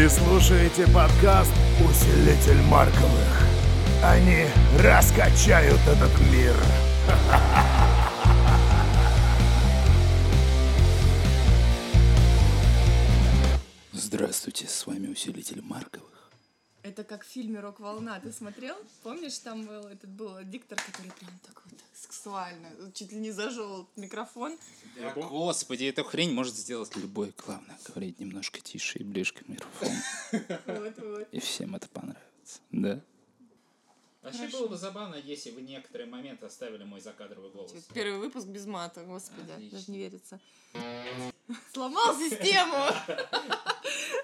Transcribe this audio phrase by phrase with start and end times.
[0.00, 3.42] Вы слушаете подкаст «Усилитель Марковых».
[4.02, 4.46] Они
[4.78, 6.54] раскачают этот мир.
[13.92, 16.09] Здравствуйте, с вами Усилитель Марковых.
[16.90, 18.18] Это как в фильме «Рок-волна».
[18.18, 18.74] Ты смотрел?
[19.04, 23.88] Помнишь, там был этот был диктор, который прям так вот сексуально, чуть ли не зажевал
[23.94, 24.58] микрофон.
[24.96, 27.32] Да, господи, эту хрень может сделать любой.
[27.46, 31.26] Главное, говорить немножко тише и ближе к микрофону.
[31.30, 32.58] И всем это понравится.
[32.72, 33.00] Да?
[34.22, 37.72] Вообще было бы забавно, если бы некоторые моменты оставили мой закадровый голос.
[37.94, 39.78] Первый выпуск без мата, господи, Отлично.
[39.78, 40.40] даже не верится.
[41.72, 42.84] Сломал систему!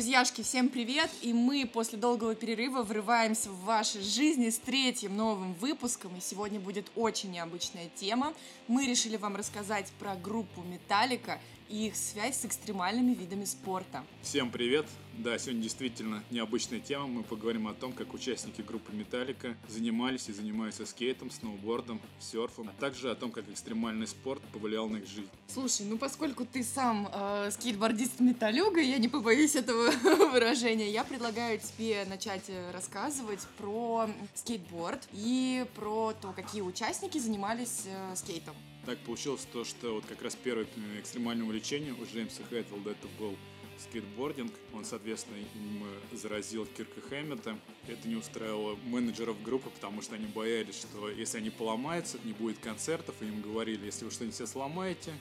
[0.00, 1.10] Друзьяшки, всем привет!
[1.20, 6.16] И мы после долгого перерыва врываемся в ваши жизни с третьим новым выпуском.
[6.16, 8.32] И сегодня будет очень необычная тема.
[8.66, 11.38] Мы решили вам рассказать про группу Металлика
[11.70, 14.04] и их связь с экстремальными видами спорта.
[14.22, 14.86] Всем привет!
[15.18, 17.06] Да, сегодня действительно необычная тема.
[17.06, 22.80] Мы поговорим о том, как участники группы Металлика занимались и занимаются скейтом, сноубордом, серфом, а
[22.80, 25.28] также о том, как экстремальный спорт повлиял на их жизнь.
[25.48, 29.90] Слушай, ну поскольку ты сам э, скейтбордист-металюга, я не побоюсь этого
[30.32, 37.82] выражения, я предлагаю тебе начать э, рассказывать про скейтборд и про то, какие участники занимались
[37.86, 38.54] э, скейтом.
[38.86, 43.06] Так получилось то, что вот как раз первое э, экстремальное увлечение у Джеймса Хэтфилда это
[43.18, 43.36] был
[43.78, 44.52] скейтбординг.
[44.72, 47.58] Он, соответственно, им э, заразил Кирка Хэммета.
[47.86, 52.58] Это не устраивало менеджеров группы, потому что они боялись, что если они поломаются, не будет
[52.60, 55.12] концертов, и им говорили, если вы что-нибудь себе сломаете,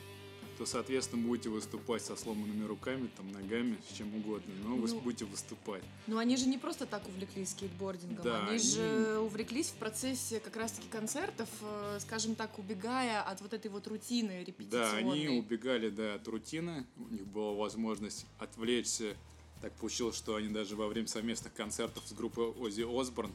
[0.59, 4.99] то, соответственно, будете выступать со сломанными руками, там, ногами, с чем угодно, но вы Ну,
[4.99, 5.81] будете выступать.
[6.05, 10.41] Но они же не просто так увлеклись скейтбордингом, Да, они они- же увлеклись в процессе
[10.41, 15.39] как раз-таки концертов, э, скажем так, убегая от вот этой вот рутины Да, они репетиционной.
[15.39, 19.15] убегали да, от рутины, у них была возможность отвлечься.
[19.61, 23.31] Так получилось, что они даже во время совместных концертов с группой Оззи Осборн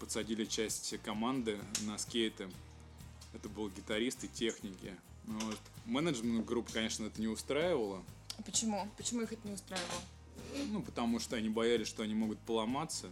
[0.00, 2.48] подсадили часть команды на скейты.
[3.34, 4.94] Это был гитарист и техники.
[5.26, 8.02] Но вот менеджмент группы, конечно, это не устраивало.
[8.38, 8.88] А Почему?
[8.96, 10.00] Почему их это не устраивало?
[10.70, 13.10] Ну, потому что они боялись, что они могут поломаться.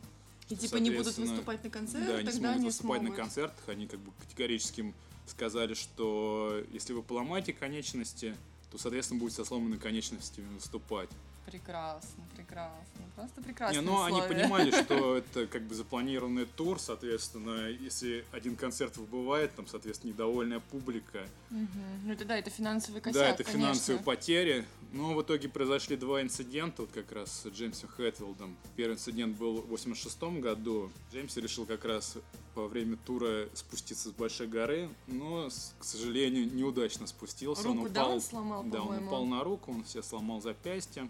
[0.48, 3.16] И типа не будут выступать на концертах, Да, они тогда смогут они выступать смогут.
[3.18, 3.68] на концертах.
[3.68, 4.92] Они как бы категорически
[5.26, 8.36] сказали, что если вы поломаете конечности,
[8.70, 11.08] то, соответственно, будете со сломанными конечностями выступать.
[11.46, 13.02] Прекрасно, прекрасно.
[13.14, 13.80] Просто прекрасно.
[13.80, 19.54] Не, ну они понимали, что это как бы запланированный тур, соответственно, если один концерт выбывает,
[19.54, 21.26] там, соответственно, недовольная публика.
[21.50, 23.60] Ну это да, это финансовый косяк, да, это конечно.
[23.60, 24.66] финансовые потери.
[24.92, 28.56] Но в итоге произошли два инцидента, вот как раз с Джеймсом Хэтфилдом.
[28.76, 30.90] Первый инцидент был в 86 году.
[31.12, 32.18] Джеймс решил как раз
[32.54, 35.48] во время тура спуститься с большой горы, но,
[35.78, 37.64] к сожалению, неудачно спустился.
[37.64, 41.08] Руку, он да, упал, он сломал, Да, он упал на руку, он себе сломал запястье.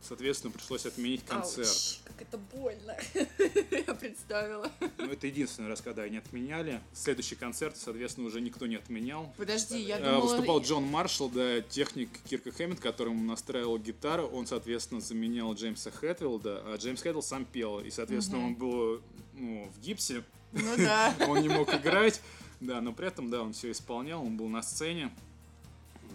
[0.00, 1.68] Соответственно, пришлось отменить концерт.
[1.68, 2.96] Ауч, как это больно.
[3.86, 4.70] Я представила.
[4.96, 6.80] Ну, это единственный раз, когда они отменяли.
[6.92, 9.34] Следующий концерт, соответственно, уже никто не отменял.
[9.36, 10.22] Подожди, я Э, думала...
[10.22, 14.28] Выступал Джон Маршалл, да, техник Кирка Хэммет, которому настраивал гитару.
[14.28, 17.80] Он, соответственно, заменял Джеймса Хэтфилда, а Джеймс Хэтфилд сам пел.
[17.80, 19.02] И, соответственно, он был
[19.34, 21.14] ну, в гипсе, Ну да.
[21.28, 22.20] он не мог играть.
[22.60, 25.10] Да, но при этом, да, он все исполнял, он был на сцене.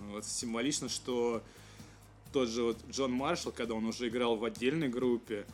[0.09, 1.43] Вот, символично, что
[2.33, 5.45] тот же вот Джон Маршалл, когда он уже играл в отдельной группе,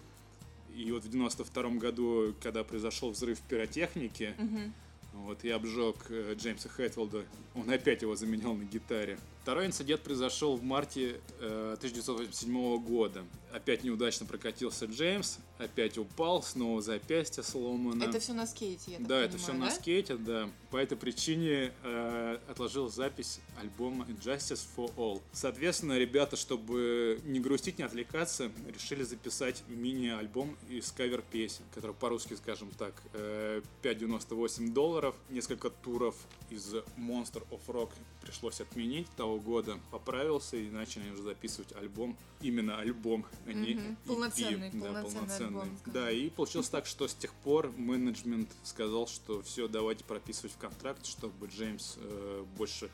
[0.75, 4.73] и вот в 92 году, когда произошел взрыв пиротехники, Мгм.
[5.13, 9.19] вот, и обжег э, Джеймса Хэтфилда, он опять его заменял на гитаре.
[9.49, 13.25] Второй инцидент произошел в марте э, 1987 года.
[13.51, 18.03] Опять неудачно прокатился Джеймс, опять упал, снова запястье сломано.
[18.03, 19.71] Это все на скейте, я так Да, это понимаю, все на да?
[19.71, 20.49] скейте, да.
[20.69, 25.19] По этой причине э, отложил запись альбома Injustice for All.
[25.31, 32.69] Соответственно, ребята, чтобы не грустить, не отвлекаться, решили записать мини-альбом из кавер-песен, который по-русски, скажем
[32.77, 35.15] так, э, 5,98 долларов.
[35.29, 36.15] Несколько туров
[36.51, 37.89] из Monster of Rock
[38.21, 39.79] пришлось отменить того года.
[39.91, 42.17] Поправился и начали уже записывать альбом.
[42.41, 43.83] Именно альбом, а не Мгм.
[43.91, 43.95] EP.
[44.07, 45.47] Полноценный, Да, полноценный полноценный.
[45.61, 45.93] альбом, скажем.
[45.93, 50.57] Да, и получилось так, что с тех пор менеджмент сказал, что все, давайте прописывать в
[50.57, 52.89] контракт, чтобы Джеймс э, больше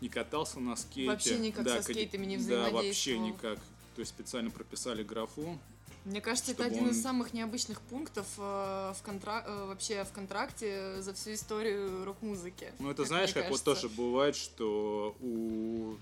[0.00, 1.10] не катался на скейте.
[1.10, 3.26] Вообще никак да, со скейтами не Да, вообще взаимодействовал.
[3.28, 3.58] никак.
[3.96, 5.58] То есть специально прописали графу.
[6.04, 10.12] Мне кажется, это один из он- самых необычных пунктов э, в контра- э, вообще в
[10.12, 12.72] контракте за всю историю рок-музыки.
[12.78, 13.82] Ну, это Как знаешь, как вот кажется.
[13.82, 15.96] тоже бывает, что у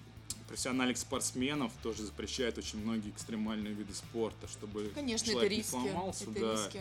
[0.48, 5.70] профессиональных спортсменов тоже запрещают очень многие экстремальные виды спорта, чтобы Конечно, это человек не риски.
[5.70, 6.52] сломался, это да.
[6.52, 6.80] риски.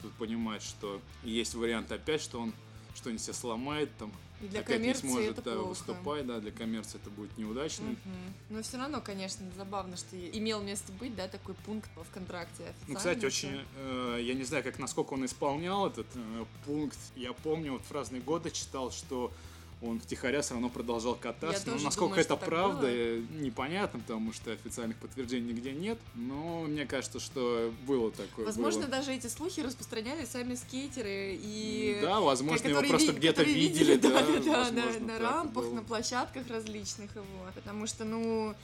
[0.00, 2.54] Тут понимать, что есть вариант опять, что он
[2.94, 5.68] что-нибудь себя сломает, там, для опять не сможет это да, плохо.
[5.68, 7.84] выступать, да, для коммерции это будет неудачно.
[7.84, 8.34] Мгм.
[8.50, 12.74] Но все равно, конечно, забавно, что имел место быть, да, такой пункт в контракте.
[12.88, 16.98] Ну, кстати, очень, э, я не знаю, как насколько он исполнял этот э, пункт.
[17.14, 19.32] Я помню, вот в разные годы читал, что
[19.82, 21.62] он втихаря все равно продолжал кататься.
[21.64, 23.42] Я Но тоже насколько думаю, это правда, было.
[23.42, 25.98] непонятно, потому что официальных подтверждений нигде нет.
[26.14, 28.46] Но мне кажется, что было такое.
[28.46, 28.90] Возможно, было.
[28.90, 31.98] даже эти слухи распространяли сами скейтеры и...
[32.00, 35.72] Да, возможно, его просто где-то видели, да, да, да, да, возможно, на, так на рампах,
[35.72, 37.24] на площадках различных его.
[37.54, 38.54] Потому что, ну,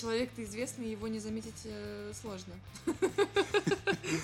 [0.00, 2.54] человек-то известный, его не заметить э, сложно.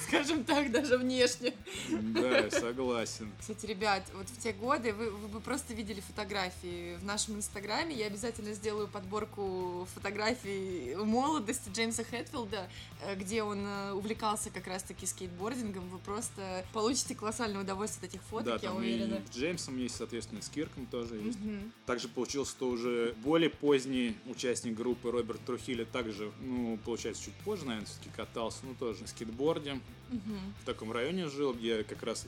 [0.08, 1.55] Скажем так, даже внешне.
[1.90, 3.31] Да, я согласен.
[3.38, 7.94] Кстати, ребят, вот в те годы вы, вы бы просто видели фотографии в нашем инстаграме.
[7.94, 12.69] Я обязательно сделаю подборку фотографий молодости Джеймса Хэтфилда,
[13.02, 15.88] э, где он э, увлекался как раз-таки скейтбордингом.
[15.90, 19.14] Вы просто получите колоссальное удовольствие от этих фоток, да, я там уверена.
[19.17, 21.38] и с Джеймсом есть, соответственно, с Кирком тоже есть.
[21.38, 21.72] Мгм.
[21.84, 27.64] Также получилось, что уже более поздний участник группы Роберт Трухиля также, ну, получается, чуть позже,
[27.64, 29.80] наверное, все-таки катался, ну, тоже на скейтборде.
[30.10, 30.54] Мгм.
[30.62, 32.26] В таком районе жил, где как раз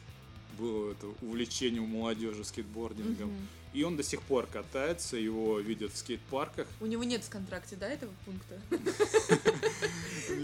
[0.58, 3.29] было это увлечение у молодежи скейтбордингом.
[3.29, 3.49] Мгм.
[3.75, 6.67] И он до сих пор катается, его видят в скейт-парках.
[6.81, 8.61] У него нет в контракте, да, этого пункта?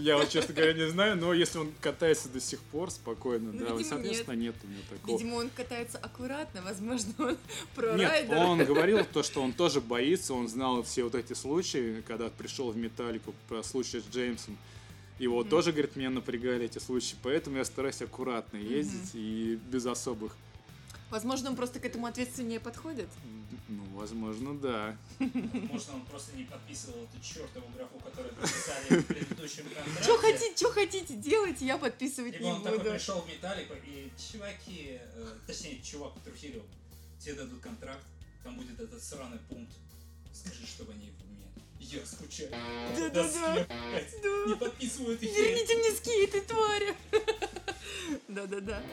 [0.05, 3.57] Я вот, честно говоря, не знаю, но если он катается до сих пор спокойно, Ну,
[3.57, 5.17] да, видимо, соответственно, нет у него такого.
[5.17, 7.37] Видимо, он катается аккуратно, возможно, он
[7.73, 8.37] про Нет, райдер.
[8.37, 12.69] он говорил то, что он тоже боится, он знал все вот эти случаи, когда пришел
[12.69, 14.59] в Металлику, про случай с Джеймсом.
[15.17, 20.37] Его тоже, говорит, меня напрягали эти случаи, поэтому я стараюсь аккуратно ездить и без особых.
[21.15, 23.07] Возможно, он просто к этому ответственнее подходит.
[23.69, 24.97] Ну, возможно, да.
[25.17, 30.03] Может, он просто не подписывал эту чертову графу, которую написали в предыдущем контракте.
[30.03, 32.91] Что хотите, что хотите делать, я подписывать Либо не он такой буду.
[32.91, 36.63] пришел в Металлику, и чуваки, э, точнее, чувак Трухилю,
[37.17, 38.03] тебе дадут контракт,
[38.43, 39.71] там будет этот сраный пункт.
[40.33, 41.15] Скажи, чтобы они его.
[41.79, 42.51] Я скучаю.
[42.97, 43.65] Да-да-да.
[43.65, 44.45] Да.
[44.47, 45.29] Не подписывают их.
[45.33, 46.93] Верните мне скейты, твари!
[48.27, 48.83] Да-да-да.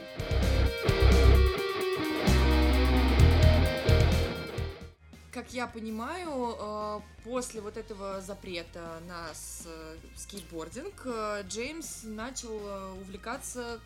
[5.33, 9.67] Как я понимаю, э, после вот этого запрета на с-
[10.15, 13.79] скейтбординг э, Джеймс начал э, увлекаться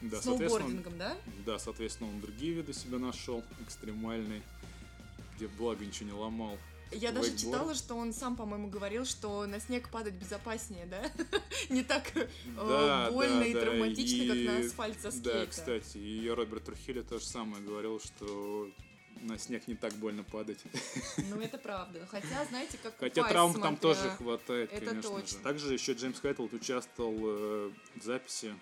[0.00, 1.14] Да, сноубордингом, да?
[1.44, 4.40] да, соответственно, он другие виды себя нашел, экстремальные,
[5.36, 6.56] где благо ничего не ломал.
[6.90, 7.38] Я даже Вейкборд.
[7.54, 11.02] читала, что он сам, по-моему, говорил, что на снег падать безопаснее, да?
[11.68, 15.98] Не так э, Да, больно да, и да, травматично, как на асфальт со Да, кстати,
[15.98, 18.68] и Роберт Трухиля то же самое говорил, что
[19.22, 20.58] на снег не так больно падать.
[21.30, 22.06] Ну, это правда.
[22.10, 25.38] Хотя, знаете, как Хотя травм там смотря- тоже хватает, Это конечно точно.
[25.38, 25.44] же.
[25.44, 28.54] Также еще Джеймс Хэттл участвовал э, в записи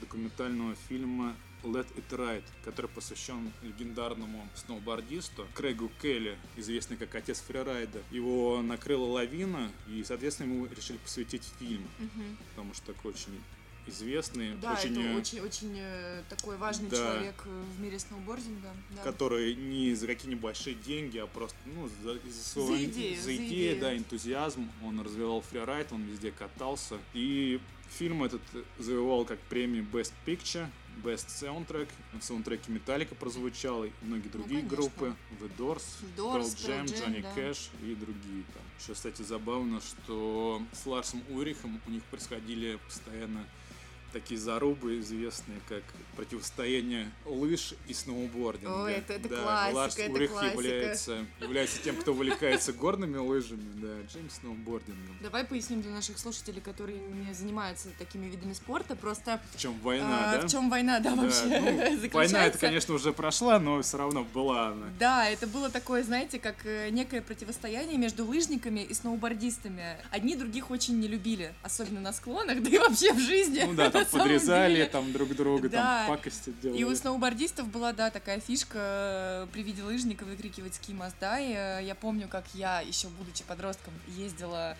[0.00, 8.02] документального фильма Let It Ride, который посвящен легендарному сноубордисту Крейгу Келли, известный как отец фрирайда.
[8.10, 12.36] Его накрыла лавина, и, соответственно, ему решили посвятить фильм, Мгм.
[12.50, 13.40] потому что такой очень
[13.86, 16.96] известный, Да, очень, это э, очень, очень э, такой важный да.
[16.96, 18.70] человек э, в мире сноубординга.
[18.96, 19.02] Да.
[19.02, 23.36] который не за какие небольшие деньги, а просто ну, за, из-за своего- идею, за за
[23.36, 23.80] идею, идею.
[23.80, 24.70] да, энтузиазм.
[24.84, 26.98] Он развивал фрирайд, он везде катался.
[27.14, 27.60] И
[27.98, 28.42] фильм этот
[28.78, 30.68] завоевал как премию Best Picture,
[31.02, 31.88] Best Soundtrack.
[32.20, 34.76] В саундтреке Металлика прозвучал, и многие другие конечно.
[34.76, 35.16] группы.
[35.40, 35.82] The Doors,
[36.16, 37.34] Doors, Pearl Jam, Jam, Johnny да.
[37.34, 38.62] Cash и другие там.
[38.80, 43.44] Еще, кстати, забавно, что с Ларсом Урихом у них происходили постоянно
[44.12, 45.82] такие зарубы известные, как
[46.16, 48.84] противостояние лыж и сноубординга.
[48.84, 50.52] Ой, это- это да, классика, Ларс это Урих классика.
[50.60, 55.16] является, является тем, кто увлекается горными лыжами, да, Джеймс сноубордингом.
[55.22, 60.32] Давай поясним для наших слушателей, которые не занимаются такими видами спорта, просто В чем война,
[60.32, 60.46] а, да?
[60.46, 64.24] в чем война, да, Да, вообще ну, война это, конечно, уже прошла, но все равно
[64.24, 64.86] была она.
[64.98, 69.96] Да, это было такое, знаете, как э, некое противостояние между лыжниками и сноубордистами.
[70.10, 73.62] Одни других очень не любили, особенно на склонах, да и вообще в жизни.
[73.66, 74.86] Ну да, там на подрезали деле.
[74.86, 76.06] там друг друга, Да.
[76.06, 76.78] там пакости делали.
[76.78, 81.54] И у сноубордистов была, да, такая фишка э, при виде лыжника выкрикивать «Ski must die».
[81.80, 84.76] Э, Я помню, как я, еще будучи подростком, ездила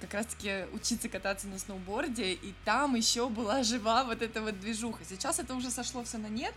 [0.00, 5.04] как раз-таки учиться кататься на сноуборде, и там еще была жива вот эта вот движуха.
[5.08, 6.52] Сейчас это уже сошло все на нет,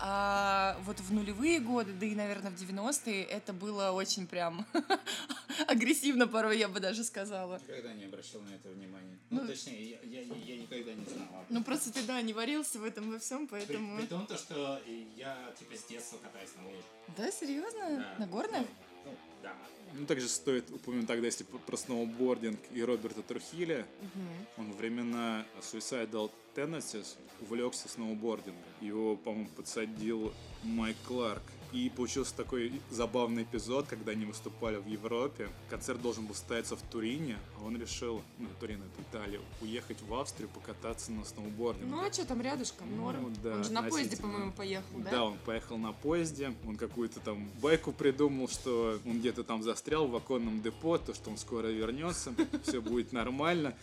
[0.00, 4.64] а вот в нулевые годы, да и, наверное, в 90-е, это было очень прям
[5.66, 7.60] агрессивно порой, я бы даже сказала.
[7.66, 9.18] Никогда не обращал на это внимания.
[9.30, 11.44] Ну, Ну, точнее, я, я, я никогда не знал.
[11.48, 13.96] Ну, просто ты, да, не варился в этом во всем, При, поэтому...
[13.98, 14.80] при том, то, что
[15.16, 16.84] я, типа, с детства катаюсь на лыжах.
[17.16, 17.80] Да, серьезно?
[17.96, 18.14] Да.
[18.18, 18.66] На горных?
[19.04, 19.54] Ну, да.
[19.94, 24.46] Ну, также стоит упомянуть тогда, если про сноубординг и Роберта Трухиля, Мгм.
[24.58, 28.60] он времена Suicidal Tendencies увлекся сноубордингом.
[28.80, 30.32] Его, по-моему, подсадил
[30.64, 31.42] Майк Кларк.
[31.70, 35.48] И получился такой забавный эпизод, когда они выступали в Европе.
[35.68, 40.14] Концерт должен был состояться в Турине, а он решил, ну, Турин это Италия, уехать в
[40.14, 41.84] Австрию покататься на сноуборде.
[41.84, 42.96] Ну а что там рядышком?
[42.96, 43.22] Норм.
[43.22, 45.10] Ну, да, Он же на поезде, по-моему, поехал, да?
[45.10, 50.08] Да, он поехал на поезде, он какую-то там байку придумал, что он где-то там застрял
[50.08, 53.76] в оконном депо, то, что он скоро вернется, все будет нормально.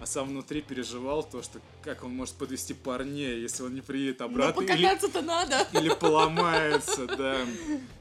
[0.00, 4.20] А сам внутри переживал то, что как он может подвести парней, если он не приедет
[4.20, 5.68] Но обратно или, покататься-то надо.
[5.72, 7.36] или поломается, да.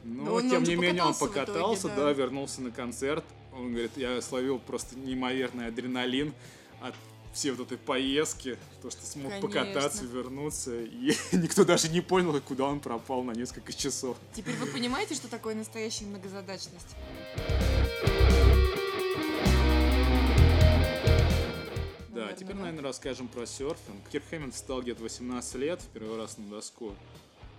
[0.06, 2.06] Ну, Но, он- тем он не менее, он покатался итоге, да.
[2.06, 3.26] да, вернулся на концерт.
[3.52, 6.34] Он говорит, я словил просто неимоверный адреналин
[6.82, 6.96] от
[7.34, 9.48] всей вот этой поездки, то, что смог Конечно.
[9.50, 14.16] покататься, вернуться, и никто даже не понял, куда он пропал на несколько часов.
[14.34, 16.96] Теперь вы понимаете, что такое настоящая многозадачность?
[22.32, 22.62] Да, теперь, да.
[22.62, 24.08] наверное, расскажем про серфинг.
[24.12, 26.96] Кирк Хэммонд стал где-то 18 лет, в первый раз на доску,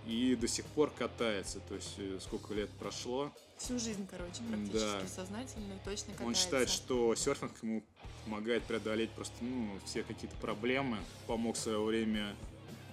[0.07, 3.31] и до сих пор катается, то есть э, сколько лет прошло.
[3.57, 4.57] Всю жизнь, короче, Да.
[4.57, 6.23] практически сознательно и точно катается.
[6.25, 7.83] Он считает, что серфинг ему
[8.25, 10.97] помогает преодолеть просто ну, все какие-то проблемы.
[11.27, 12.35] Помог в свое время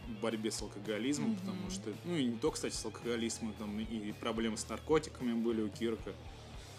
[0.06, 1.38] в борьбе с алкоголизмом, Мгм.
[1.40, 5.62] потому что, ну и не только, кстати, с алкоголизмом, там и проблемы с наркотиками были
[5.62, 6.12] у Кирка.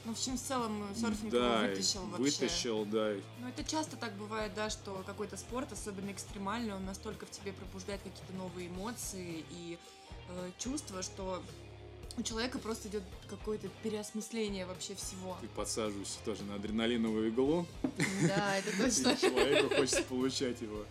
[0.10, 2.24] Ну, в общем, в целом серфинг да, его вытащил вообще.
[2.24, 3.14] вытащил, да.
[3.42, 7.54] Ну, это часто так бывает, да, что какой-то спорт, особенно экстремальный, он настолько в тебе
[7.54, 9.78] пробуждает какие-то новые эмоции и
[10.30, 11.44] э, чувства, что
[12.18, 15.38] у человека просто идет какое-то переосмысление вообще всего.
[15.42, 17.68] Ты подсаживаешься тоже на адреналиновую иглу,
[18.28, 19.16] Да, это и точно.
[19.16, 20.86] человеку хочется получать его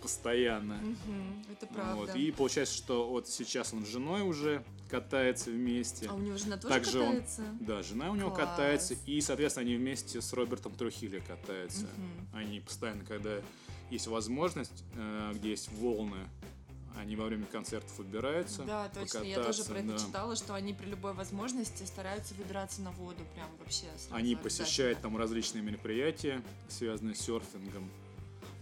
[0.00, 0.74] постоянно.
[0.74, 1.74] Мгм, Это Вот.
[1.74, 2.12] правда.
[2.18, 6.06] И получается, что вот сейчас он с женой уже катается вместе.
[6.08, 7.42] А у него жена тоже Также он- катается?
[7.60, 8.50] Да, жена у него Класс.
[8.50, 11.82] катается, и, соответственно, они вместе с Робертом Трухили катаются.
[11.96, 12.28] Мгм.
[12.34, 13.40] Они постоянно, когда
[13.90, 16.18] есть возможность, э, где есть волны,
[16.96, 18.62] они во время концертов выбираются.
[18.64, 19.20] Да, точно.
[19.22, 19.98] Я тоже про это да.
[19.98, 23.22] читала, что они при любой возможности стараются выбираться на воду.
[23.34, 23.86] Прям вообще.
[24.10, 27.88] Они посещают там различные мероприятия, связанные с серфингом.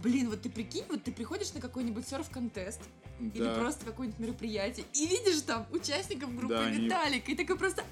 [0.02, 2.80] Блин, вот ты прикинь, вот ты приходишь на какой-нибудь серф-контест
[3.20, 3.54] или Да.
[3.58, 7.84] просто какое-нибудь мероприятие и видишь там участников группы Да, они- Металлик, и такой просто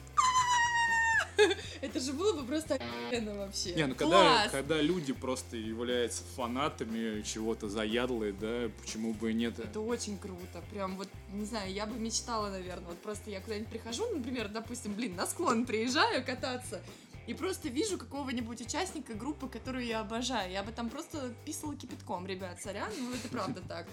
[1.83, 3.75] Это же было бы просто охуенно вообще.
[3.75, 9.59] Не, ну когда, когда люди просто являются фанатами чего-то заядлые, да, почему бы и нет.
[9.59, 10.63] Это очень круто.
[10.73, 12.87] Прям вот, не знаю, я бы мечтала, наверное.
[12.87, 16.81] Вот просто я куда-нибудь прихожу, например, допустим, блин, на склон приезжаю кататься,
[17.27, 20.53] и просто вижу какого-нибудь участника группы, которую я обожаю.
[20.53, 23.87] Я бы там просто писала кипятком, ребят, сорян, ну это правда так.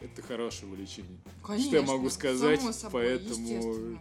[0.00, 1.18] Это хорошее увлечение.
[1.42, 3.98] Конечно, Что я могу сказать, собой, поэтому-.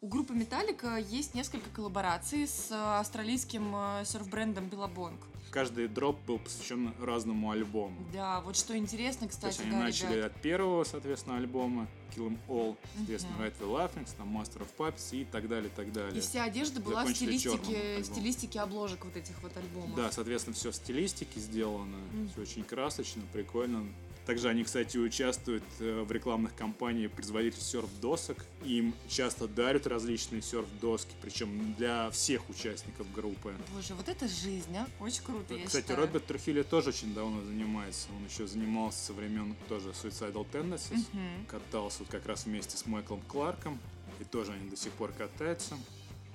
[0.00, 5.18] У группы Металлика есть несколько коллабораций с э, австралийским э, серф-брендом Billabong.
[5.50, 7.96] Каждый дроп был посвящен разному альбому.
[8.12, 10.32] Да, вот что интересно, То есть кстати, они да, начали ребят.
[10.36, 13.46] от первого, соответственно, альбома Kill 'Em All, соответственно, Мгм.
[13.46, 16.18] Right Will Laughing, там Master of Puppets и так далее, так далее.
[16.18, 19.96] И вся одежда была в стилистике, стилистике обложек вот этих вот альбомов.
[19.96, 22.28] Да, соответственно, все в стилистике сделано, Мгм.
[22.28, 23.86] все очень красочно, прикольно.
[24.28, 28.36] Также они, кстати, участвуют э, в рекламных кампаниях производителей серф-досок.
[28.62, 33.54] Им часто дарят различные серф-доски, причем для всех участников группы.
[33.74, 34.86] Боже, вот это жизнь, а?
[35.00, 36.00] Очень круто, я Кстати, считаю.
[36.00, 38.08] Роберт Трухили тоже очень давно занимается.
[38.18, 41.06] Он еще занимался со времен тоже Suicidal Tendencies.
[41.14, 41.46] Мгм.
[41.46, 43.78] Катался вот как раз вместе с Майклом Кларком.
[44.20, 45.74] И тоже они до сих пор катаются.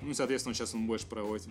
[0.01, 1.47] Ну и, соответственно, сейчас он больше проводит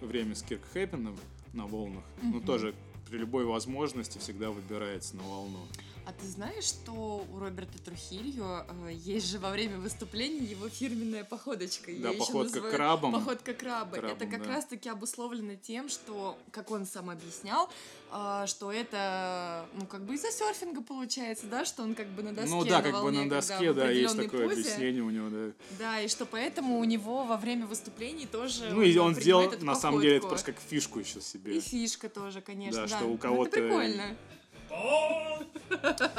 [0.00, 1.16] время с Кирк Хэппином
[1.52, 2.02] на волнах.
[2.22, 2.44] Ну, Мгм.
[2.44, 2.74] тоже
[3.08, 5.60] при любой возможности всегда выбирается на волну.
[6.06, 11.24] А ты знаешь, что у Роберта Трухильо э, есть же во время выступления его фирменная
[11.24, 11.90] походочка?
[11.98, 13.12] Да, Я походка называю крабом.
[13.12, 13.96] Походка краба.
[13.96, 14.50] Крабом, это как да.
[14.50, 17.68] раз-таки обусловлено тем, что, как он сам объяснял,
[18.12, 22.32] э, что это, ну, как бы из-за серфинга получается, да, что он как бы на
[22.32, 24.60] доске, ну да, на как бы на доске, да, есть такое позе.
[24.60, 25.52] объяснение у него, да.
[25.76, 29.74] Да, и что поэтому у него во время выступлений тоже Ну и он сделал, на
[29.74, 31.56] самом деле, это просто как фишку еще себе.
[31.56, 32.96] И фишка тоже, конечно, Да, да.
[32.96, 34.16] что у Ну, кого-то- Это прикольно.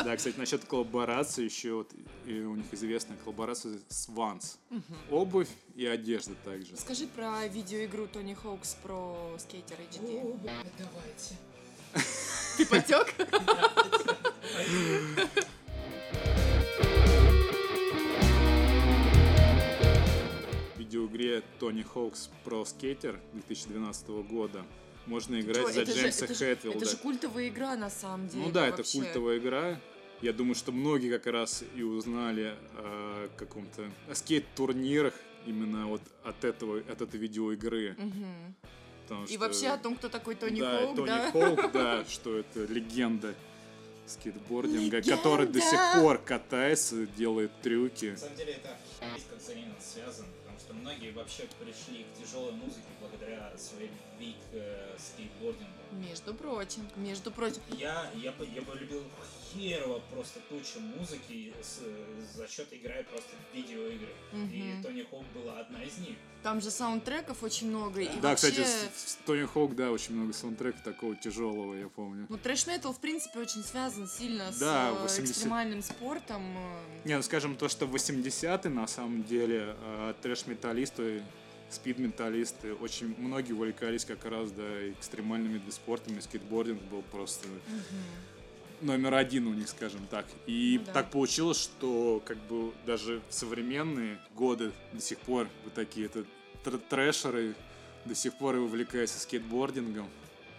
[0.04, 1.92] Да, кстати, насчет коллаборации еще вот,
[2.26, 4.58] и у них известная коллаборация с Vans.
[5.10, 6.76] Обувь и одежда также.
[6.78, 10.22] Скажи про видеоигру Тони Хоукс про скейтер HD.
[10.22, 10.38] О,
[10.78, 11.36] давайте.
[12.58, 13.14] Ты потек?
[20.76, 24.64] В видеоигре Тони Хоукс про скейтер 2012 года
[25.08, 26.46] можно играть за это же- Джеймса это же-.
[26.46, 28.44] Это же культовая игра на самом деле.
[28.46, 29.80] Ну да, это культовая игра.
[30.22, 35.14] Я думаю, что многие как раз и узнали о каком-то о скейт-турнирах
[35.46, 37.96] именно вот от этого, от этой видеоигры.
[39.04, 41.32] Потому И что- вообще о том, кто такой Тони да, Хоук, Тони да?
[41.32, 43.34] Хоук, да, что это легенда
[44.06, 48.12] скейтбординга, который до сих пор катается, делает трюки.
[48.12, 48.78] На самом деле это
[49.38, 54.96] взаимно связано, потому что многие вообще пришли к тяжелой музыке благодаря своей любви к э,
[54.98, 55.72] скейтбордингу.
[55.92, 57.62] Между прочим, между прочим.
[57.78, 59.04] Я, я, бы, я бы любил
[59.54, 64.10] херово просто тучу музыки с- за счет игры просто в видеоигры.
[64.34, 64.36] И
[64.74, 64.84] Мгм.
[64.84, 66.18] Тони Хоук была одна из них.
[66.44, 68.02] Там же саундтреков очень много.
[68.02, 68.52] И Да, вообще...
[68.52, 72.26] кстати, с, с Тони Хоук, да, очень много саундтрека такого тяжелого, я помню.
[72.30, 75.32] Ну, трэш-метал, в принципе, очень связан сильно Да, с э, 80.
[75.32, 76.42] экстремальным спортом.
[76.58, 80.14] э, Не, ну скажем, то, что в 80-е, на самом деле, э,
[80.48, 81.24] трэш-металлисты,
[81.70, 87.48] спид-металлисты, очень многие увлекались как раз, да, экстремальными видами спортами, скейтбординг был просто
[88.82, 90.26] номер один у них, скажем так.
[90.46, 90.94] И Ну да.
[90.94, 96.26] так получилось, что как бы даже в современные годы до сих пор вот такие это
[96.64, 97.56] тр- трэшеры
[98.06, 100.08] до сих пор и увлекаются скейтбордингом.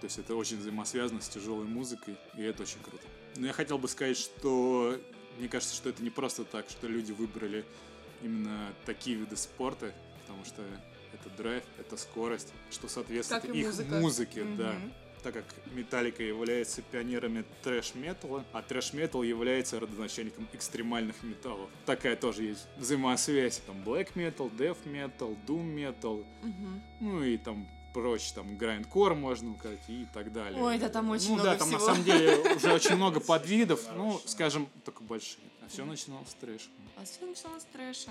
[0.00, 3.02] То есть это очень взаимосвязано с тяжелой музыкой, и это очень круто.
[3.36, 4.96] Но я хотел бы сказать, что
[5.38, 7.64] мне кажется, что это не просто так, что люди выбрали
[8.22, 10.62] именно такие виды спорта, потому что
[11.12, 13.94] это драйв, это скорость, что соответствует Как и их музыка.
[13.96, 14.72] музыке, да.
[14.72, 14.92] Мгм.
[15.22, 21.68] Так как Металлика является пионерами трэш-металла, а трэш-метал является родоначальником экстремальных металлов.
[21.86, 23.58] Такая тоже есть взаимосвязь.
[23.66, 26.82] Там black metal, death metal, doom metal, Мгм.
[27.00, 30.62] ну и там прочь, там грайндкор можно сказать и так далее.
[30.62, 31.80] Ой, да там очень ну много да, там всего.
[31.80, 35.42] на самом деле уже очень много подвидов, ну, скажем, только большие.
[35.64, 36.68] А все начиналось с трэша.
[37.00, 38.10] А все началось с трэша.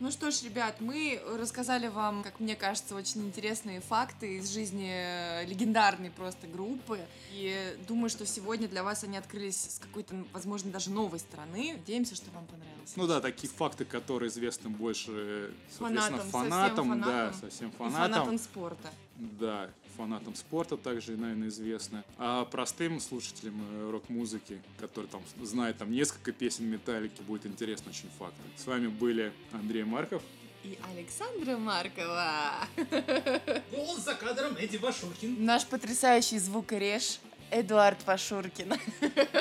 [0.00, 4.90] Ну что ж, ребят, мы рассказали вам, как мне кажется, очень интересные факты из жизни
[4.90, 6.98] э, легендарной просто группы.
[7.32, 11.74] И думаю, что сегодня для вас они открылись с какой-то, возможно, даже новой стороны.
[11.76, 12.94] Надеемся, что вам понравилось.
[12.96, 17.40] Ну да, такие факты, которые известны больше, соответственно, Фанатам, совсем фанатам, да, фанатам.
[17.40, 18.12] совсем И фанатам.
[18.12, 18.88] фанатам спорта.
[19.20, 22.04] Да, фанатам спорта также, наверное, известно.
[22.16, 28.08] А простым слушателям э, рок-музыки, которые там знают там несколько песен Металлики, будет интересно очень
[28.18, 28.40] факты.
[28.56, 30.22] С вами были Андрей Марков.
[30.64, 32.66] И Александра Маркова.
[33.70, 35.44] Голос за кадром Эдди Башуркин.
[35.44, 37.18] Наш потрясающий звукореж
[37.50, 38.72] Эдуард Пашуркин.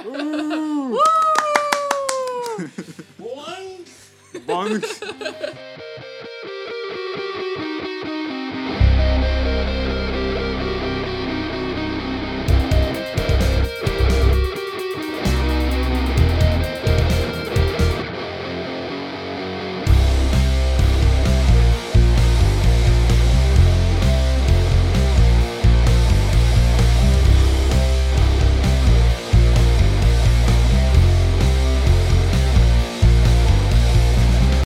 [0.05, 0.99] Ой!
[4.45, 4.83] Банк!